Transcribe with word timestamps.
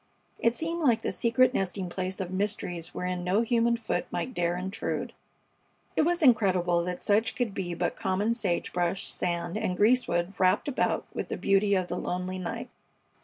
It 0.39 0.55
seemed 0.55 0.81
like 0.81 1.03
the 1.03 1.11
secret 1.11 1.53
nesting 1.53 1.87
place 1.87 2.19
of 2.19 2.31
mysteries 2.31 2.91
wherein 2.91 3.23
no 3.23 3.43
human 3.43 3.77
foot 3.77 4.07
might 4.09 4.33
dare 4.33 4.57
intrude. 4.57 5.13
It 5.95 6.01
was 6.01 6.23
incredible 6.23 6.83
that 6.85 7.03
such 7.03 7.35
could 7.35 7.53
be 7.53 7.75
but 7.75 7.95
common 7.95 8.33
sage 8.33 8.73
brush, 8.73 9.05
sand, 9.05 9.57
and 9.59 9.77
greasewood 9.77 10.33
wrapped 10.39 10.67
about 10.67 11.05
with 11.13 11.27
the 11.27 11.37
beauty 11.37 11.75
of 11.75 11.85
the 11.85 11.97
lonely 11.99 12.39
night. 12.39 12.71